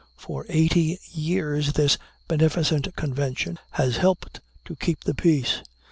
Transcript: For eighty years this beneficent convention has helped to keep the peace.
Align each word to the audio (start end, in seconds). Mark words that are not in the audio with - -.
For 0.17 0.47
eighty 0.49 0.97
years 1.11 1.73
this 1.73 1.99
beneficent 2.27 2.95
convention 2.95 3.59
has 3.73 3.97
helped 3.97 4.41
to 4.65 4.75
keep 4.75 5.03
the 5.03 5.13
peace. 5.13 5.61